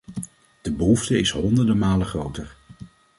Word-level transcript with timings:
De 0.61 0.71
behoefte 0.71 1.19
is 1.19 1.31
honderden 1.31 1.77
malen 1.77 2.05
groter. 2.07 2.55